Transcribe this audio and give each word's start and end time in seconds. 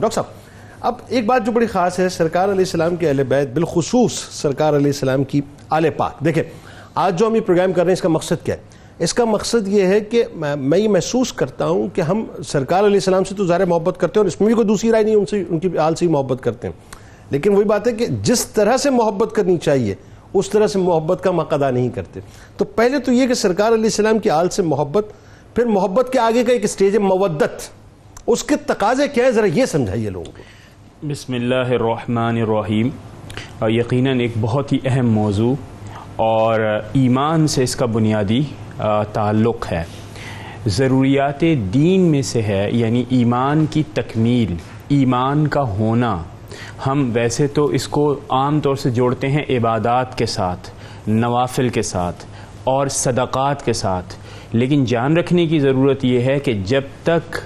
Doctor 0.00 0.14
صاحب، 0.14 0.26
اب 0.80 0.94
ایک 1.08 1.26
بات 1.26 1.46
جو 1.46 1.52
بڑی 1.52 1.66
خاص 1.66 1.98
ہے، 1.98 2.08
سرکار 2.08 2.44
علیہ 2.44 2.58
السلام 2.58 2.96
کے 2.96 3.08
اہل 3.08 3.22
بیت 3.22 3.48
بالخصوص 3.54 4.12
سرکار 4.30 4.76
علیہ 4.76 4.86
السلام 4.86 5.24
کی 5.24 5.40
آل 5.70 5.90
پاک۔ 5.90 6.24
دیکھیں، 6.24 6.42
آج 6.94 7.18
جو 7.18 7.26
ہم 7.26 7.34
یہ 7.34 7.40
پروگرام 7.40 7.72
کر 7.72 7.82
رہے 7.82 7.90
ہیں، 7.90 7.92
اس 7.92 8.00
کا 8.00 8.08
مقصد 8.08 8.44
کیا 8.44 8.54
ہے؟ 8.54 8.60
اس 8.98 9.14
کا 9.14 9.24
مقصد 9.24 9.68
یہ 9.68 9.82
ہے 9.82 10.00
کہ 10.00 10.24
میں 10.56 10.78
یہ 10.78 10.88
محسوس 10.88 11.32
کرتا 11.32 11.66
ہوں 11.66 11.88
کہ 11.94 12.00
ہم 12.00 12.24
سرکار 12.46 12.84
علیہ 12.84 12.96
السلام 12.96 13.24
سے 13.24 13.34
تو 13.34 13.46
ظاہر 13.46 13.64
محبت 13.64 14.00
کرتے 14.00 14.20
ہیں 14.20 14.22
اور 14.22 14.26
اس 14.26 14.40
میں 14.40 14.46
بھی 14.46 14.54
کوئی 14.54 14.66
دوسری 14.66 14.92
رائے 14.92 15.04
نہیں، 15.04 15.14
ان 15.14 15.26
سے، 15.26 15.44
ان 15.50 15.58
کی 15.58 15.78
آل 15.78 15.94
سے 15.94 16.06
ہی 16.06 16.10
محبت 16.10 16.42
کرتے 16.42 16.68
ہیں۔ 16.68 16.74
لیکن 17.30 17.54
وہی 17.54 17.64
بات 17.64 17.86
ہے 17.86 17.92
کہ 17.92 18.06
جس 18.06 18.46
طرح 18.46 18.76
سے 18.76 18.90
محبت 18.90 19.34
کرنی 19.34 19.56
چاہیے، 19.56 19.94
اس 20.34 20.50
طرح 20.50 20.66
سے 20.66 20.78
محبت 20.78 21.22
کا 21.22 21.30
مقدہ 21.30 21.70
نہیں 21.70 21.88
کرتے۔ 21.88 22.20
تو 22.56 22.64
پہلے 22.64 22.98
تو 22.98 23.12
یہ 23.12 23.26
کہ 23.26 23.34
سرکار 23.34 23.72
علیہ 23.72 23.84
السلام 23.84 24.18
کی 24.18 24.30
آل 24.30 24.48
سے 24.48 24.62
محبت، 24.62 25.06
پھر 25.54 25.64
محبت 25.64 26.12
کے 26.12 26.18
آگے 26.18 26.44
کا 26.44 26.52
ایک 26.52 26.66
سٹیج 26.66 26.94
ہے 26.94 26.98
مودت۔ 26.98 27.81
اس 28.26 28.44
کے 28.44 28.56
تقاضے 28.56 29.08
کیا 29.08 29.24
ہے 29.24 29.32
ذرا 29.32 29.46
یہ 29.46 29.64
سمجھائیے 29.64 30.10
لوگوں 30.10 30.32
کو۔ 30.32 30.42
بسم 31.08 31.34
اللہ 31.34 31.54
الرحمن 31.54 32.38
الرحیم۔ 32.40 32.88
یقیناً 33.62 34.20
ایک 34.20 34.30
بہت 34.40 34.72
ہی 34.72 34.78
اہم 34.84 35.10
موضوع 35.10 35.54
اور 36.16 36.60
ایمان 36.92 37.46
سے 37.46 37.62
اس 37.62 37.76
کا 37.76 37.86
بنیادی 37.86 38.42
تعلق 39.12 39.72
ہے۔ 39.72 39.82
ضروریات 40.66 41.44
دین 41.74 42.00
میں 42.00 42.22
سے 42.22 42.42
ہے 42.42 42.68
یعنی 42.72 43.04
ایمان 43.08 43.66
کی 43.70 43.82
تکمیل، 43.94 44.54
ایمان 44.88 45.46
کا 45.46 45.62
ہونا۔ 45.62 46.22
ہم 46.86 47.10
ویسے 47.14 47.46
تو 47.46 47.64
اس 47.64 47.88
کو 47.88 48.20
عام 48.28 48.60
طور 48.60 48.76
سے 48.76 48.90
جوڑتے 48.90 49.28
ہیں 49.28 49.42
عبادات 49.50 50.18
کے 50.18 50.26
ساتھ، 50.26 50.70
نوافل 51.06 51.68
کے 51.68 51.82
ساتھ 51.82 52.26
اور 52.64 52.86
صدقات 52.86 53.64
کے 53.64 53.72
ساتھ۔ 53.72 54.14
لیکن 54.52 54.84
جان 54.84 55.16
رکھنے 55.16 55.46
کی 55.46 55.58
ضرورت 55.60 56.04
یہ 56.04 56.20
ہے 56.20 56.38
کہ 56.38 56.52
جب 56.64 56.82
تک 57.02 57.36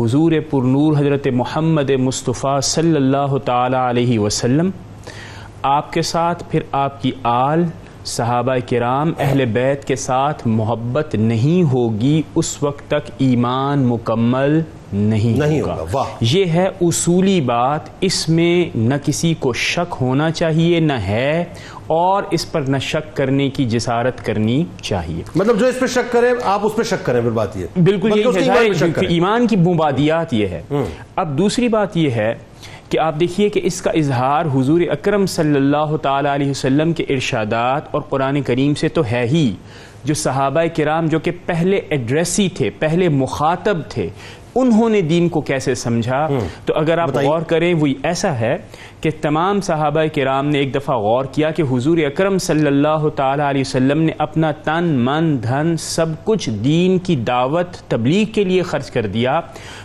حضور 0.00 0.32
پرنور 0.50 0.96
حضرت 0.96 1.26
محمد 1.26 1.90
مصطفیٰ 1.98 2.60
صلی 2.60 2.96
اللہ 2.96 3.36
تعالی 3.44 3.76
علیہ 3.76 4.18
وسلم، 4.18 4.70
آپ 5.62 5.92
کے 5.92 6.02
ساتھ 6.02 6.44
پھر 6.50 6.60
آپ 6.72 7.02
کی 7.02 7.10
آل، 7.22 7.64
صحابہ 8.04 8.54
کرام، 8.68 9.12
اہل 9.18 9.44
بیت 9.44 9.84
کے 9.84 9.96
ساتھ 9.96 10.46
محبت 10.48 11.14
نہیں 11.14 11.72
ہوگی، 11.72 12.22
اس 12.34 12.62
وقت 12.62 12.88
تک 12.88 13.10
ایمان 13.18 13.84
مکمل 13.86 14.60
نہیں, 14.92 15.38
نہیں 15.38 15.60
ہوگا۔ 15.60 15.84
واہ۔ 15.92 16.04
یہ 16.20 16.44
ہے 16.44 16.68
اصولی 16.80 17.40
بات۔ 17.40 17.80
اس 18.00 18.28
میں 18.28 18.76
نہ 18.78 18.94
کسی 19.04 19.34
کو 19.38 19.52
شک 19.52 19.94
ہونا 20.00 20.30
چاہیے 20.30 20.80
نہ 20.80 20.92
ہے 20.92 21.44
اور 21.86 22.22
اس 22.30 22.52
پر 22.52 22.60
نہ 22.60 22.76
شک 22.78 23.16
کرنے 23.16 23.50
کی 23.50 23.64
جسارت 23.64 24.24
کرنی 24.24 24.64
چاہیے۔ 24.82 25.22
مطلب 25.34 25.60
جو 25.60 25.66
اس 25.66 25.80
پہ 25.80 25.86
شک 25.86 26.12
کرے 26.12 26.30
آپ 26.44 26.60
اس 26.62 26.76
پہ 26.76 26.82
شک 26.82 27.06
کریں 27.06 27.20
پھر 27.20 27.30
بات 27.30 27.56
یہ۔ 27.56 27.66
بالکل 27.84 28.10
یہی 28.16 28.48
ہے 28.48 29.06
ایمان 29.08 29.46
کی 29.46 29.56
مبادیات 29.56 30.34
یہ 30.34 30.46
ہے۔ 30.46 30.62
اب 31.16 31.38
دوسری 31.38 31.68
بات 31.68 31.96
یہ 31.96 32.10
ہے 32.10 32.34
کہ 32.88 32.98
آپ 32.98 33.20
دیکھیے 33.20 33.48
کہ 33.48 33.60
اس 33.64 33.82
کا 33.82 33.90
اظہار 33.90 34.44
حضور 34.46 34.80
اکرم 34.80 35.26
صلی 35.26 35.56
اللہ 35.56 35.96
تعالی 36.02 36.28
علیہ 36.34 36.50
وسلم 36.50 36.92
کے 36.92 37.04
ارشادات 37.08 37.82
اور 37.90 38.02
قرآن 38.02 38.42
کریم 38.42 38.74
سے 38.74 38.88
تو 38.88 39.02
ہے 39.12 39.26
ہی۔ 39.32 39.54
جو 40.04 40.14
صحابہ 40.14 40.60
کرام 40.76 41.06
جو 41.06 41.18
کہ 41.18 41.30
پہلے 41.46 41.80
ایڈریسی 41.88 42.48
تھے 42.48 42.70
پہلے 42.70 43.08
مخاطب 43.08 43.78
تھے 43.88 44.08
انہوں 44.54 44.88
نے 44.88 45.00
دین 45.00 45.28
کو 45.28 45.40
کیسے 45.40 45.74
سمجھا؟ 45.74 46.28
تو 46.64 46.74
اگر 46.74 46.98
آپ۔ 46.98 47.10
غور 47.26 47.40
کریں 47.40 47.74
وہ 47.74 47.86
ایسا 48.02 48.40
ہے 48.40 48.56
کہ 49.00 49.10
تمام 49.20 49.60
صحابہ 49.60 50.00
کرام 50.14 50.46
نے 50.46 50.58
ایک 50.58 50.74
دفعہ 50.74 50.96
غور 50.96 51.24
کیا 51.24 51.50
کہ 51.50 51.62
حضور 51.62 51.98
اکرم 51.98 52.38
صلی 52.38 52.66
اللہ 52.66 53.08
تعالی 53.16 53.42
علیہ 53.42 53.60
وسلم 53.60 54.02
نے 54.02 54.12
اپنا 54.18 54.52
تن 54.52 54.84
من 54.84 55.42
دھن 55.42 55.76
سب 55.76 56.06
کچھ 56.24 56.50
دین 56.50 56.98
کی 56.98 57.16
دعوت 57.16 57.76
تبلیغ 57.88 58.24
کے 58.24 58.44
لیے 58.44 58.62
خرچ 58.62 58.90
کر 58.90 59.06
دیا۔ 59.06 59.40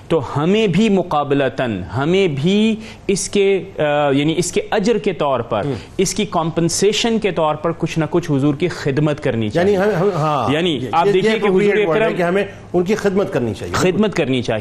تو 0.07 0.21
ہمیں 0.37 0.67
بھی 0.67 0.89
مقابلتاً 0.89 1.81
ہمیں 1.83 2.27
بھی 2.27 2.75
اس 3.07 3.29
کے 3.29 3.63
آ، 3.77 3.83
یعنی 4.11 4.33
اس 4.37 4.51
کے 4.51 4.61
اجر 4.71 4.97
کے 4.97 5.13
طور 5.13 5.39
پر 5.39 5.61
اس 5.97 6.13
کی 6.13 6.25
کمپنسیشن 6.25 7.19
کے 7.19 7.31
طور 7.31 7.55
پر 7.55 7.71
کچھ 7.77 7.99
نہ 7.99 8.05
کچھ 8.09 8.31
حضور 8.31 8.55
کی 8.55 8.67
خدمت 8.67 9.23
کرنی 9.23 9.49
چاہیے۔ 9.49 9.73
یعنی 9.73 9.91
ہم- 9.91 10.15
ہاں۔ 10.15 10.53
یعنی 10.53 10.79
آپ 10.91 11.05
دیکھیے 11.13 11.39
کہ 11.39 11.47
حضور 11.47 11.77
اکرم- 11.89 12.27
ہمیں 12.27 12.43
ان 12.73 12.83
کی 12.83 12.95
خدمت 12.95 13.33
کرنی 13.33 13.53
چاہیے۔ 13.53 13.73
خدمت 13.73 14.15
کرنی 14.15 14.41
چاہیے۔ 14.41 14.54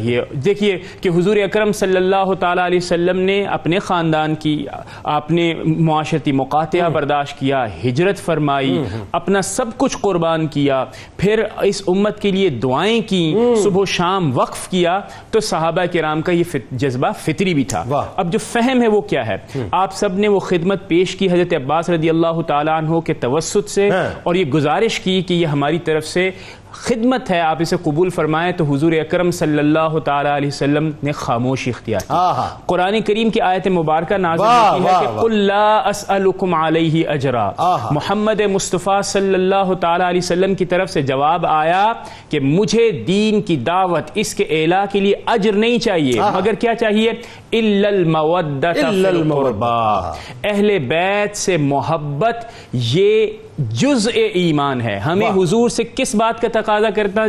دیکھیے 0.45 0.79
کہ 1.01 1.09
حضور 1.09 1.37
اکرم 1.37 1.73
صلی 1.73 1.97
اللہ 1.97 2.33
تعالیٰ 2.41 2.65
علیہ 2.65 2.79
وسلم 2.79 3.19
نے 3.19 3.45
اپنے 3.45 3.79
خاندان 3.79 4.35
کی 4.35 4.67
آپ 5.05 5.31
نے 5.31 5.55
معاشرتی 5.67 6.33
مقاطعہ 6.33 6.89
برداشت 6.89 7.39
کیا 7.39 7.67
ہجرت 7.85 8.19
فرمائی 8.19 8.83
اپنا 9.13 9.43
سب 9.43 9.67
کچھ 9.77 9.97
قربان 10.01 10.47
کیا 10.47 10.85
پھر 11.17 11.45
اس 11.63 11.83
امت 11.87 12.21
کے 12.21 12.31
لیے 12.31 12.49
دعائیں 12.49 13.01
کی 13.09 13.35
صبح 13.63 13.81
و 13.81 13.85
شام 13.85 14.39
وقف 14.39 14.69
کیا 14.69 15.01
تو 15.31 15.41
صحابہ 15.41 15.83
کرام 15.93 16.23
کا 16.23 16.33
یہ 16.33 16.43
جذبہ 16.71 17.11
فطری 17.19 17.55
بھی 17.55 17.65
تھا۔ 17.65 17.85
اب 18.17 18.33
جو 18.33 18.39
فہم 18.39 18.83
ہے 18.83 18.89
وہ 18.89 19.01
کیا 19.01 19.27
ہے؟ 19.27 19.37
آپ 19.71 19.95
سب 19.95 20.19
نے 20.19 20.29
وہ 20.29 20.39
خدمت 20.41 20.89
پیش 20.89 21.17
کی 21.17 21.27
حضرت 21.27 21.55
عباس 21.55 21.91
رضی 21.91 22.11
اللہ 22.11 22.41
تعالیٰ 22.47 22.79
عنہ 22.79 23.01
کے 23.01 23.15
توسط 23.15 23.69
سے۔ 23.69 23.89
اور 24.23 24.35
یہ 24.35 24.45
گزارش 24.45 25.01
کی 25.01 25.23
کہ 25.23 25.35
یہ 25.35 25.47
ہماری 25.47 25.79
طرف 25.79 26.05
سے 26.05 26.31
خدمت 26.75 27.31
ہے 27.31 27.41
آپ 27.41 27.57
اسے 27.61 27.77
قبول 27.83 28.11
فرمائیں 28.11 28.53
تو 28.53 28.65
حضور 28.65 28.93
اکرم 28.93 29.31
صلی 29.31 29.59
اللہ 29.59 29.99
تعالی 30.05 30.29
علیہ 30.37 30.49
وسلم 30.49 30.91
نے 31.03 31.13
خاموشی 31.13 31.71
اختیار 31.71 32.01
کی 32.01 32.13
قرآن 32.67 33.01
کریم 33.03 33.31
کی 33.31 33.41
آیت 33.41 33.69
مبارکہ 33.69 34.15
نازل 34.15 34.45
ہوتی 34.45 34.85
ہے 34.85 34.93
کہ۔ 35.01 35.21
قل 35.21 35.35
لا 35.35 35.89
اسألکم 35.89 36.55
علیہ 36.55 37.09
اجرا۔ 37.09 37.51
محمد 37.91 38.41
مصطفیٰ 38.41 39.03
صلی 39.03 39.35
اللہ 39.35 39.75
تعالی 39.81 40.05
علیہ 40.09 40.21
وسلم 40.23 40.55
کی 40.55 40.65
طرف 40.65 40.91
سے 40.91 41.03
جواب 41.03 41.47
آیا 41.47 41.93
کہ 42.29 42.41
مجھے 42.41 42.91
دین 43.07 43.43
کی 43.43 43.57
دعوت 43.57 44.11
اس 44.15 44.35
کے 44.35 44.45
اعلیٰ 44.45 44.85
کے 44.93 45.01
لیے 45.01 45.15
اجر 45.27 45.53
نہیں 45.53 45.79
چاہیے۔ 45.79 46.21
مگر 46.35 46.53
کیا 46.55 46.75
چاہیے 46.75 47.11
الا 47.53 47.89
فی۔ 48.73 48.81
القربى 49.07 50.51
اہل 50.51 50.79
بیت 50.79 51.37
سے 51.37 51.57
محبت 51.57 52.37
یہ 52.73 53.27
جزء 53.59 54.11
ایمان 54.15 54.81
ہے۔ 54.81 54.99
ہمیں۔ 54.99 55.31
حضور 55.31 55.69
سے 55.69 55.83
کس 55.95 56.15
بات 56.15 56.41
کا 56.41 56.49
تقاضا 56.53 56.91
کرنا 56.91 57.25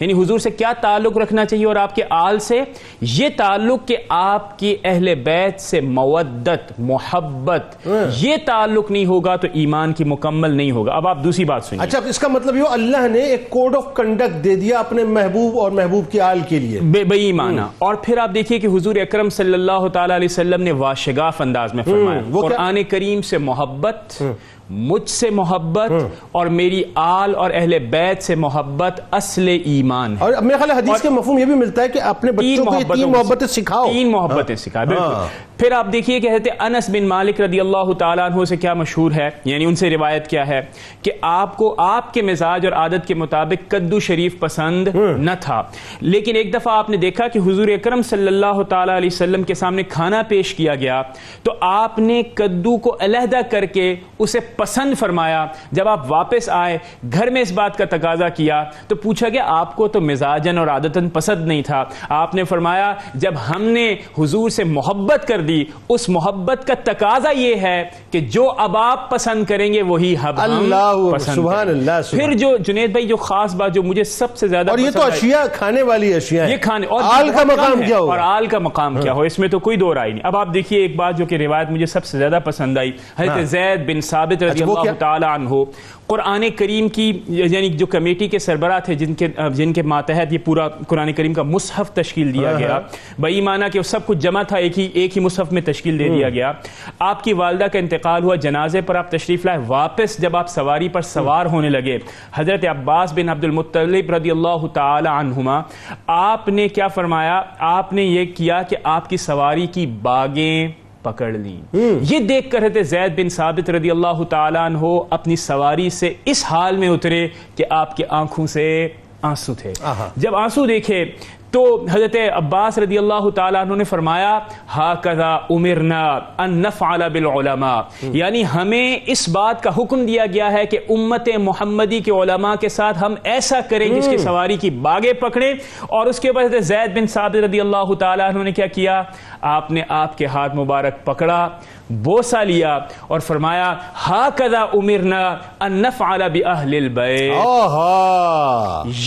یعنی 0.00 0.12
حضور 0.12 0.38
سے 0.38 0.50
کیا 0.50 0.72
تعلق 0.80 1.18
رکھنا 1.18 1.44
چاہیے 1.44 1.66
اور 1.66 1.76
آپ 1.76 1.94
کے 1.94 2.02
آل 2.10 2.38
سے؟ 2.38 2.60
یہ 3.00 3.28
تعلق 3.36 3.88
کہ 3.88 3.96
آپ 4.08 4.58
کی 4.58 4.76
اہل 4.84 5.14
بیت 5.14 5.60
سے 5.60 5.80
مودت 5.80 6.72
محبت 6.78 7.88
یہ 8.16 8.36
تعلق 8.46 8.90
نہیں 8.90 9.06
ہوگا 9.06 9.36
تو 9.36 9.48
ایمان 9.52 9.92
کی 9.92 10.04
مکمل 10.04 10.50
نہیں 10.50 10.70
ہوگا۔ 10.70 10.92
اب 10.92 11.08
آپ 11.08 11.24
دوسری 11.24 11.44
بات 11.44 11.64
سنیے۔ 11.64 11.82
اچھا 11.82 11.98
اس 12.04 12.18
کا 12.18 12.28
مطلب 12.28 12.56
یہ 12.56 12.62
اللہ 12.70 13.08
نے 13.08 13.20
ایک 13.20 13.50
کوڈ 13.50 13.76
آف 13.76 13.94
کنڈکٹ 13.94 14.44
دے 14.44 14.56
دیا 14.56 14.78
اپنے 14.78 15.04
محبوب 15.04 15.58
اور 15.58 15.70
محبوب 15.70 16.12
کی 16.12 16.20
آل 16.20 16.38
کے 16.48 16.58
لیے۔ 16.58 16.80
بے 16.80 17.04
بئی 17.04 17.32
معنی 17.32 17.60
اور 17.78 17.94
پھر 17.94 18.18
آپ 18.18 18.30
دیکھیے 18.34 18.58
کہ 18.58 18.66
حضور 18.66 18.96
اکرم 18.96 19.28
صلی 19.28 19.54
اللہ 19.54 19.88
تعالی 19.92 20.16
علیہ 20.16 20.28
وسلم 20.30 20.62
نے 20.62 20.72
واشگاف 20.72 21.40
انداز 21.40 21.74
میں 21.74 21.84
فرمایا؟ 21.84 22.20
قرآن 22.40 22.82
کریم 22.88 23.22
سے 23.22 23.38
محبت 23.38 24.22
مجھ 24.70 25.10
سے 25.10 25.30
محبت 25.30 25.92
اور 26.32 26.46
میری 26.46 26.82
آل 26.94 27.34
اور 27.34 27.50
اہل 27.54 27.78
بیت 27.78 28.22
سے 28.22 28.34
محبت 28.34 29.00
اصل 29.10 29.58
ایمان 29.64 30.12
ہے۔ 30.12 30.16
اور 30.20 30.32
میرے 30.42 30.58
خیال 30.58 30.70
حدیث 30.70 31.02
کے 31.02 31.08
مفہوم 31.08 31.38
یہ 31.38 31.44
بھی 31.44 31.54
ملتا 31.54 31.82
ہے 31.82 31.88
کہ 31.88 32.02
اپنے 32.02 32.32
بچوں 32.32 32.64
کو 32.64 32.74
یہ 32.74 32.94
تین 32.94 33.10
محبتیں 33.10 33.46
سکھاؤ۔ 33.46 33.92
تین 33.92 34.10
محبتیں 34.10 34.56
ہاں۔ 34.76 34.86
بالکل۔ 34.86 35.14
پھر 35.58 35.72
آپ 35.72 35.86
دیکھیے 35.92 36.20
کہ 36.20 36.28
حضرت 36.28 36.48
انس 36.58 36.90
بن 36.90 37.08
مالک 37.08 37.40
رضی 37.40 37.60
اللہ 37.60 37.92
تعالیٰ 37.98 38.30
عنہ 38.30 38.44
سے 38.44 38.56
کیا 38.56 38.74
مشہور 38.74 39.12
ہے؟ 39.12 39.30
یعنی 39.44 39.64
ان 39.64 39.76
سے 39.76 39.90
روایت 39.90 40.28
کیا 40.28 40.48
ہے 40.48 40.60
کہ 41.02 41.12
آپ 41.22 41.56
کو 41.56 41.74
آپ 41.78 42.14
کے 42.14 42.22
مزاج 42.22 42.66
اور 42.66 42.72
عادت 42.72 43.06
کے 43.06 43.14
مطابق 43.14 43.70
کدو 43.70 44.00
شریف 44.00 44.38
پسند 44.38 44.88
نہ 45.16 45.30
تھا۔ 45.40 45.62
لیکن 46.00 46.36
ایک 46.36 46.54
دفعہ 46.54 46.78
آپ 46.78 46.90
نے 46.90 46.96
دیکھا 46.96 47.28
کہ 47.28 47.38
حضور 47.38 47.68
اکرم 47.68 48.02
صلی 48.02 48.26
اللہ 48.26 48.62
تعالیٰ 48.68 48.96
علیہ 48.96 49.08
وسلم 49.12 49.42
کے 49.42 49.54
سامنے 49.54 49.82
کھانا 49.82 50.22
پیش 50.28 50.54
کیا 50.54 50.74
گیا 50.74 51.02
تو 51.42 51.52
آپ 51.60 51.98
نے 51.98 52.22
کدو 52.34 52.76
کو 52.76 52.96
علیحدہ 53.00 53.40
کر 53.50 53.64
کے 53.64 53.96
اسے 54.18 54.40
پسند 54.58 54.94
فرمایا 54.98 55.46
جب 55.72 55.88
آپ 55.88 56.12
واپس 56.12 56.48
آئے 56.48 56.78
گھر 57.12 57.30
میں 57.30 57.42
اس 57.42 57.52
بات 57.52 57.76
کا 57.78 57.84
تقاضا 57.84 58.28
کیا 58.28 58.62
تو 58.88 58.96
پوچھا 58.96 59.28
گیا 59.28 59.42
آپ 59.46 59.76
کو 59.76 59.88
تو 59.88 60.00
مزاجن 60.00 60.58
اور 60.58 60.66
عادتن 60.66 61.08
پسند 61.08 61.46
نہیں 61.46 61.62
تھا۔ 61.62 61.84
آپ 62.08 62.34
نے 62.34 62.44
فرمایا 62.44 62.92
جب 63.14 63.34
ہم 63.50 63.62
نے 63.62 63.96
حضور 64.18 64.50
سے 64.50 64.64
محبت 64.64 65.28
کر 65.28 65.40
دی 65.40 65.64
اس 65.88 66.08
محبت 66.08 66.66
کا 66.66 66.74
تقاضا 66.84 67.30
یہ 67.30 67.54
ہے 67.54 67.84
کہ 68.10 68.20
جو 68.20 68.50
اب 68.58 68.76
آپ 68.76 69.10
پسند 69.10 69.44
کریں 69.44 69.72
گے 69.72 69.82
وہی 69.82 70.14
ہم 70.22 70.34
اللہ 70.36 70.92
پسند 71.12 71.34
سبحان۔ 71.34 71.68
اللہ 71.68 72.00
سبحان 72.04 72.28
پھر 72.28 72.36
جو 72.38 72.56
جنید 72.56 72.90
بھائی 72.90 73.06
جو 73.06 73.16
خاص 73.16 73.54
بات 73.54 73.74
جو 73.74 73.82
مجھے 73.82 74.04
سب 74.04 74.36
سے 74.36 74.48
زیادہ 74.48 74.70
اور 74.70 74.78
یہ 74.78 74.90
تو 74.90 75.02
اشیاء 75.02 75.42
کھانے 75.52 75.82
والی 75.82 76.14
اشیاء 76.14 76.44
ہیں۔ 76.44 76.52
یہ 76.52 76.56
کھانے 76.56 76.86
اور 76.86 77.02
آل 77.04 77.30
کا 77.30 77.44
مقام۔ 77.44 77.82
کیا 77.86 77.98
ہوگا 77.98 78.12
اور 78.12 78.36
آل 78.36 78.46
کا 78.46 78.58
مقام 78.58 78.96
کیا 79.00 79.12
ہو 79.12 79.20
اس 79.20 79.38
میں 79.38 79.48
تو 79.48 79.58
کوئی 79.58 79.76
دو 79.76 79.94
رائے 79.94 80.10
نہیں۔ 80.10 80.22
اب 80.24 80.36
آپ 80.36 80.54
دیکھیے 80.54 80.80
ایک 80.80 80.96
بات 80.96 81.18
جو 81.18 81.26
کہ 81.26 81.34
روایت 81.34 81.70
مجھے 81.70 81.86
سب 81.86 82.04
سے 82.04 82.18
زیادہ 82.18 82.38
پسند 82.44 82.78
آئی۔ 82.78 82.92
حضرت 83.18 83.48
زید 83.48 83.86
بن 83.86 84.00
ثابت 84.00 84.42
رضی 84.50 84.62
اچھا، 84.62 84.80
اللہ؟ 84.80 84.92
تعالیٰ 84.98 85.28
عنہ۔ 85.28 85.62
قرآن 86.06 86.44
کریم 86.56 86.88
کی 86.88 87.20
یعنی 87.28 87.68
جو 87.68 87.86
کمیٹی 87.86 88.28
کے 88.28 88.38
سربراہ 88.38 88.80
تھے 88.80 88.94
جن 88.94 89.14
کے 89.14 89.28
جن 89.54 89.72
کے 89.72 89.82
ماتحت 89.82 90.32
یہ 90.32 90.38
پورا 90.44 90.68
قرآن 90.68 91.12
کریم 91.12 91.32
کا 91.32 91.42
مصحف 91.42 91.90
تشکیل 91.90 92.34
دیا 92.34 92.52
گیا۔ 92.58 92.78
بئی 93.18 93.40
معنی 93.40 93.66
کہ 93.72 93.82
سب 93.82 94.06
کچھ 94.06 94.18
جمع 94.18 94.42
تھا 94.42 94.56
ایک 94.56 94.78
ہی 94.78 94.88
ایک 94.94 95.16
ہی 95.16 95.22
مصحف 95.22 95.52
میں 95.52 95.62
تشکیل 95.62 95.98
دے 95.98 96.08
دیا 96.08 96.28
گیا۔ 96.28 96.52
آپ 96.98 97.24
کی 97.24 97.32
والدہ 97.32 97.64
کا 97.64 97.78
انتقال 97.78 98.22
ہوا 98.24 98.34
جنازے 98.34 98.80
پر 98.80 98.94
آپ 98.94 99.10
تشریف 99.10 99.44
لائے 99.44 99.58
واپس 99.66 100.18
جب 100.22 100.36
آپ 100.36 100.48
سواری 100.48 100.88
پر 100.88 101.02
سوار 101.02 101.46
ہونے 101.46 101.68
لگے 101.68 101.98
حضرت 102.34 102.64
عباس 102.64 103.12
بن 103.12 103.28
عبد 103.28 103.44
المطلب 103.44 104.10
رضی 104.14 104.30
اللہ 104.30 104.66
تعالی 104.66 105.08
عنہما 105.08 105.60
آپ 106.06 106.48
نے 106.48 106.68
کیا 106.68 106.88
فرمایا؟ 106.88 107.42
آپ 107.58 107.92
نے 107.92 108.02
یہ 108.02 108.24
کیا 108.24 108.62
کہ 108.62 108.76
آپ 108.84 109.10
کی 109.10 109.16
سواری 109.16 109.66
کی 109.66 109.86
باغیں 109.86 110.68
پکڑ 111.02 111.32
لیں۔ 111.32 111.76
یہ 112.00 112.18
دیکھ 112.18 112.50
کر 112.50 112.58
حضرت 112.58 112.86
زید 112.86 113.18
بن 113.18 113.28
ثابت 113.28 113.70
رضی 113.70 113.90
اللہ 113.90 114.22
تعالیٰ 114.30 114.64
عنہ 114.66 114.78
اپنی 115.10 115.36
سواری 115.36 115.90
سے 115.90 116.12
اس 116.24 116.44
حال 116.44 116.76
میں 116.76 116.88
اترے 116.88 117.28
کہ 117.56 117.64
آپ 117.70 117.96
کی 117.96 118.04
آنکھوں 118.08 118.46
سے 118.46 118.88
آنسو 119.22 119.54
تھے۔ 119.54 119.72
جب 120.16 120.34
آنسو 120.34 120.66
دیکھے 120.66 121.04
تو 121.50 121.86
حضرت 121.90 122.16
عباس 122.34 122.78
رضی 122.78 122.98
اللہ 122.98 123.30
تعالیٰ 123.34 123.60
عنہ 123.60 123.74
نے 123.74 123.84
فرمایا 123.84 124.38
ہاکذا 124.76 125.34
امرنا 125.34 126.20
ان 126.38 126.50
نفعل 126.62 127.08
بالعلماء. 127.12 127.80
یعنی 128.02 128.42
ہمیں 128.54 128.98
اس 129.06 129.28
بات 129.28 129.62
کا 129.62 129.70
حکم 129.78 130.06
دیا 130.06 130.26
گیا 130.26 130.52
ہے 130.52 130.66
کہ 130.66 130.78
امت 130.88 131.28
محمدی 131.38 132.00
کے 132.00 132.10
علماء 132.10 132.54
کے 132.54 132.68
ساتھ 132.68 132.98
ہم 133.02 133.14
ایسا 133.24 133.60
کریں 133.70 133.88
جس 133.88 134.08
کی 134.08 134.16
سواری 134.16 134.56
کی 134.56 134.70
باغیں 134.70 135.12
پکڑیں۔ 135.12 135.54
اور 135.80 136.06
اس 136.06 136.20
کے 136.20 136.32
بعد 136.32 136.44
حضرت 136.44 136.64
زید 136.64 136.98
بن 136.98 137.06
ثابت 137.06 137.36
رضی 137.36 137.60
اللہ 137.60 137.94
تعالیٰ 137.98 138.28
عنہ 138.28 138.42
نے 138.42 138.52
کیا 138.52 138.66
کیا؟ 138.66 139.02
آپ 139.40 139.70
نے 139.70 139.82
آپ 139.88 140.18
کے 140.18 140.26
ہاتھ 140.26 140.56
مبارک 140.56 141.04
پکڑا۔ 141.04 141.48
بوسا 141.90 142.42
لیا 142.42 142.78
اور 143.06 143.20
فرمایا 143.20 143.74
ہاکذا 144.08 144.60
امرنا 144.60 145.36
ان 145.60 145.72
نفعل 145.72 146.22
باہل 146.28 146.74
البیت 146.74 147.32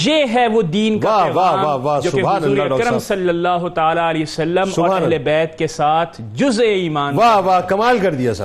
یہ 0.06 0.26
ہے 0.34 0.48
وہ 0.48 0.62
دین 0.62 1.00
کا 1.00 1.26
پیغام 1.26 2.00
جو 2.00 2.12
کہ 2.12 2.22
حضور 2.22 2.58
اکرم۔ 2.58 3.00
صلی 3.00 3.30
اللہ 3.30 3.68
تعالی 3.74 4.00
علیہ 4.10 4.22
وسلم 4.22 4.70
اور 4.78 5.02
اہل۔ 5.02 5.18
بیت 5.18 5.58
کے 5.58 5.68
ساتھ 5.68 6.22
جزء 6.36 6.64
ایمان 6.64 7.16
واہ 7.16 7.38
واہ 7.38 7.62
کمال 7.62 8.00
کر 8.00 8.14
دیا 8.14 8.34
صاحب 8.34 8.40